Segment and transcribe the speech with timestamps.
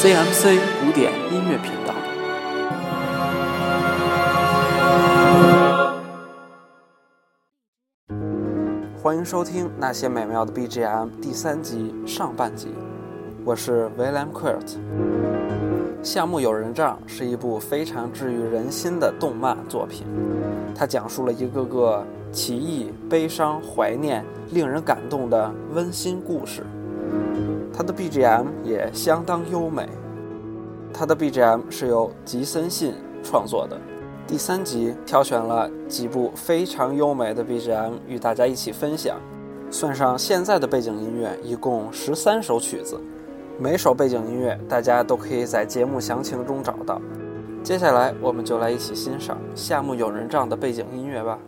[0.00, 1.92] CMC 古典音乐频道。
[9.02, 12.68] 欢迎收听《那些美妙的 BGM》第三集上半集，
[13.44, 14.60] 我是 William Quirt。
[16.00, 20.06] 《夏目友人帐》是一部非常治愈人心的动漫作品，
[20.76, 26.62] 它讲述了一个个奇异、悲伤、怀念、令人感动的温馨故事。
[27.78, 29.88] 它的 BGM 也相当优美。
[30.92, 32.92] 它的 BGM 是由吉森信
[33.22, 33.78] 创作的。
[34.26, 39.16] 第三集挑选了几部非常优美的 BGM 与大家一起分享，
[39.70, 43.00] 算上现在的背景音乐，一共十三首曲子。
[43.60, 47.00] 每首背景音乐大家都可以在节目详情中找到。
[47.62, 51.38] 接下来我们就来一起欣赏夏目友人帐的背景音乐吧。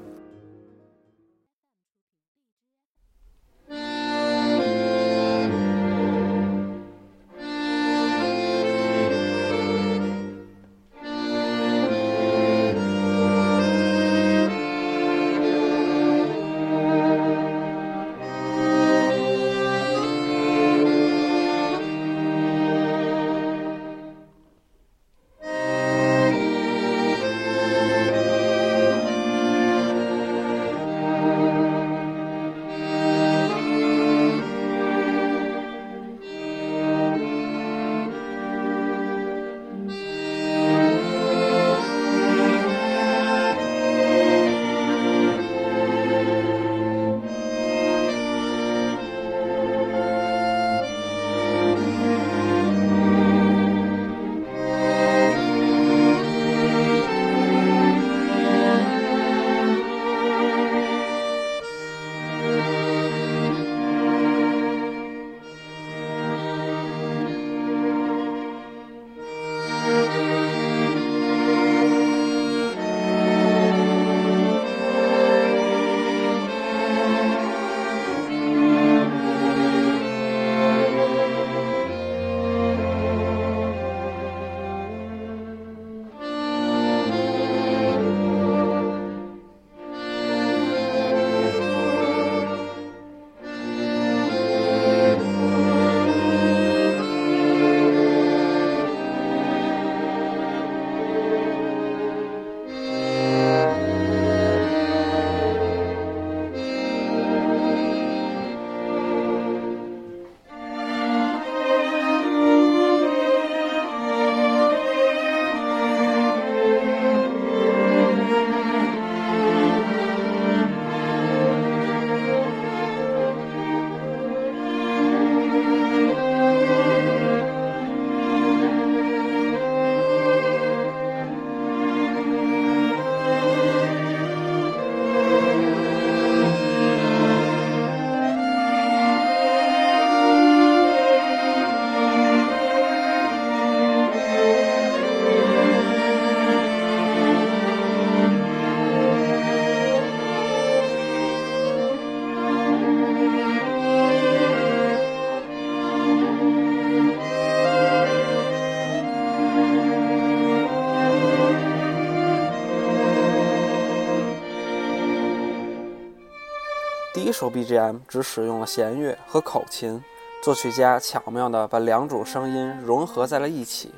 [167.40, 170.04] 首 BGM 只使用了弦乐和口琴，
[170.42, 173.94] 作曲家巧妙地把两种声音融合在了一起，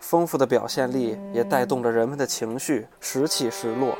[0.00, 3.96] 丰富的表现力也带动着人们的情绪时起时落。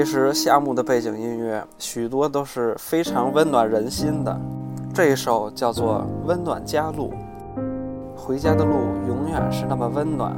[0.00, 4.34] 其实夏目的背景音乐许多都是非常温暖人心的，
[4.94, 7.12] 这一首叫做《温暖家路》，
[8.18, 8.72] 回家的路
[9.06, 10.34] 永远是那么温暖。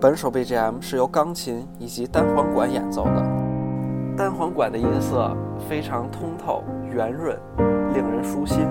[0.00, 3.22] 本首 BGM 是由钢琴以及单簧管演奏的，
[4.16, 5.32] 单簧管的音色
[5.68, 7.38] 非常通透、圆润，
[7.94, 8.66] 令人舒心。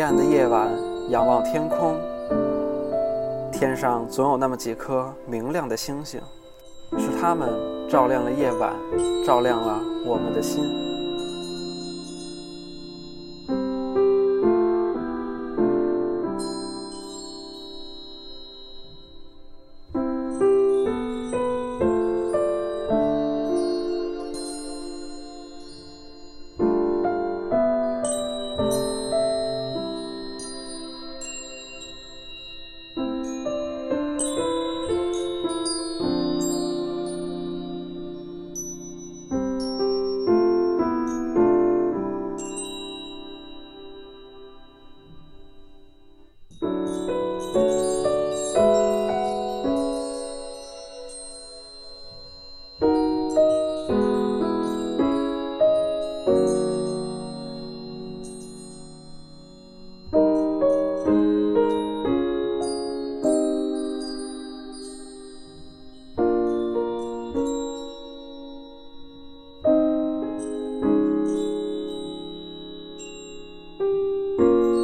[0.00, 0.66] 黑暗的夜晚，
[1.10, 1.94] 仰望天空，
[3.52, 6.18] 天上总有那么几颗明亮的星星，
[6.96, 7.50] 是它们
[7.86, 8.72] 照亮了夜晚，
[9.26, 10.89] 照亮了我们的心。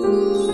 [0.07, 0.46] Música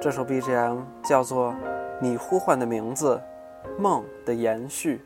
[0.00, 1.52] 这首 BGM 叫做
[2.00, 3.20] 《你呼唤的名字》，
[3.80, 5.00] 梦的延续。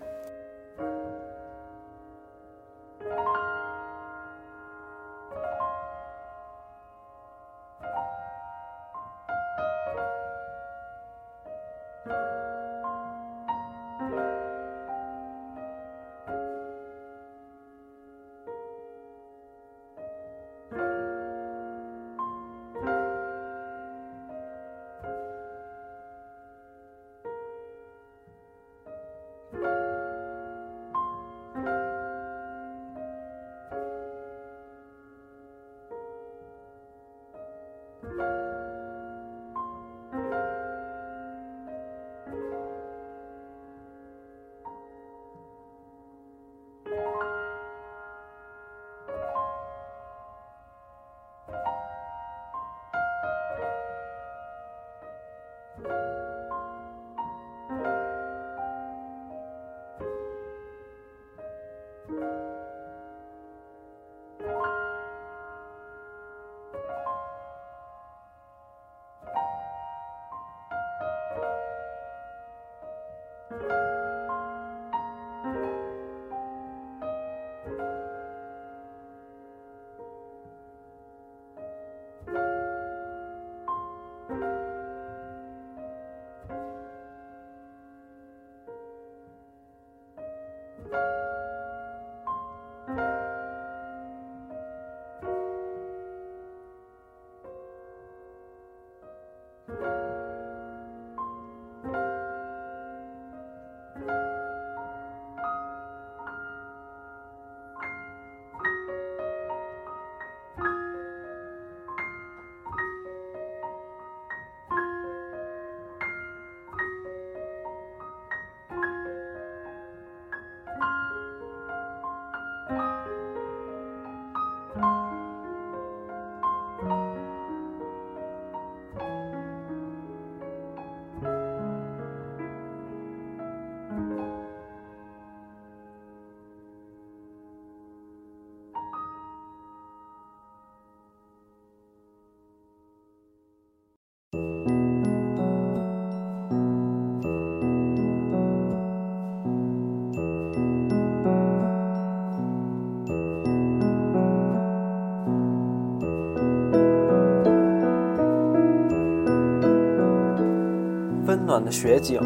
[161.52, 162.18] 暖的雪景，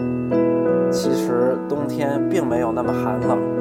[0.88, 3.55] 其实冬天并没有那么寒冷。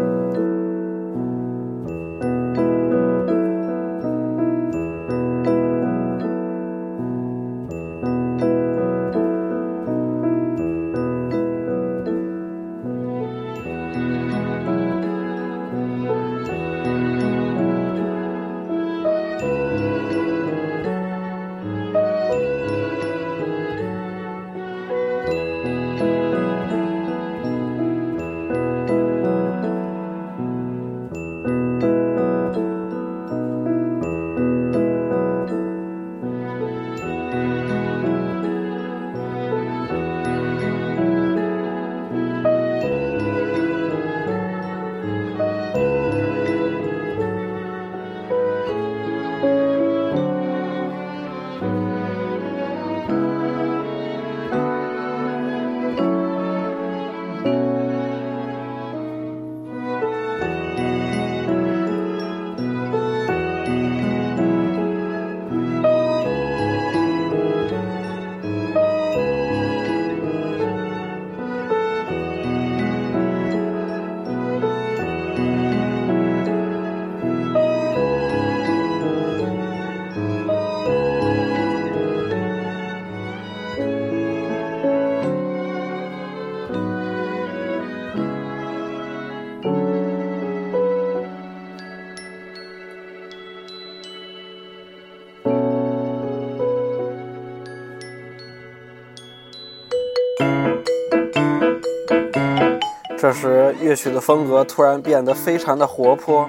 [103.25, 106.47] 这时，乐曲的风格突然变得非常的活泼。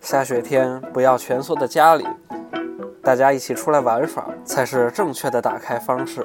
[0.00, 2.06] 下雪天不要蜷缩在家里，
[3.02, 6.24] 大家一起出来玩耍才是正确的打开方式。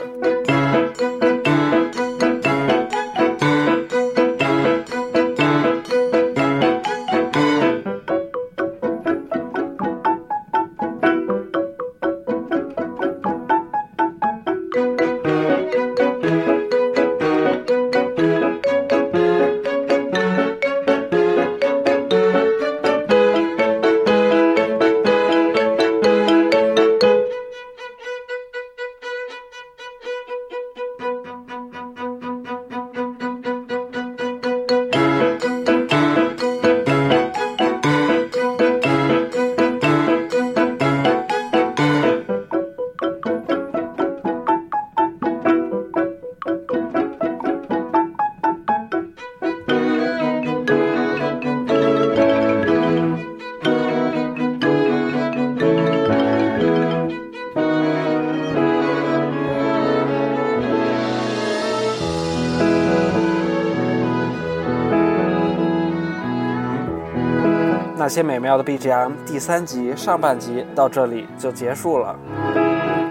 [68.11, 72.13] 些美妙的 BGM 第三集上半集到这里就结束了。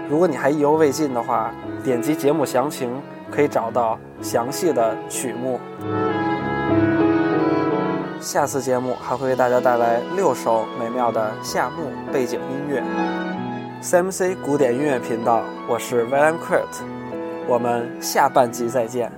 [0.07, 1.51] 如果你还意犹未尽的话，
[1.83, 5.59] 点击节目详情可以找到详细的曲目。
[8.19, 12.83] 下次节目还会为大家带来六首美妙的夏目背景音乐。
[13.81, 16.83] CMC 古典音乐频道，我是 William Kurt，
[17.47, 19.11] 我们下半集再见。